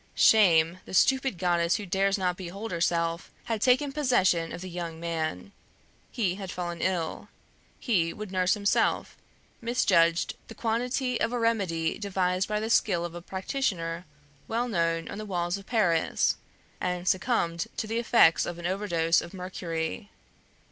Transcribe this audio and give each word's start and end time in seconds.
Shame, 0.15 0.79
the 0.85 0.95
stupid 0.95 1.37
goddess 1.37 1.75
who 1.75 1.85
dares 1.85 2.17
not 2.17 2.35
behold 2.35 2.71
herself, 2.71 3.29
had 3.43 3.61
taken 3.61 3.91
possession 3.91 4.51
of 4.51 4.61
the 4.61 4.67
young 4.71 4.99
man. 4.99 5.51
He 6.11 6.33
had 6.33 6.49
fallen 6.49 6.81
ill; 6.81 7.27
he 7.79 8.11
would 8.11 8.31
nurse 8.31 8.55
himself; 8.55 9.15
misjudged 9.61 10.33
the 10.47 10.55
quantity 10.55 11.21
of 11.21 11.31
a 11.31 11.37
remedy 11.37 11.99
devised 11.99 12.47
by 12.49 12.59
the 12.59 12.71
skill 12.71 13.05
of 13.05 13.13
a 13.13 13.21
practitioner 13.21 14.05
well 14.47 14.67
known 14.67 15.07
on 15.07 15.19
the 15.19 15.23
walls 15.23 15.55
of 15.55 15.67
Paris, 15.67 16.37
and 16.79 17.07
succumbed 17.07 17.67
to 17.77 17.85
the 17.85 17.99
effects 17.99 18.47
of 18.47 18.57
an 18.57 18.65
overdose 18.65 19.21
of 19.21 19.35
mercury. 19.35 20.09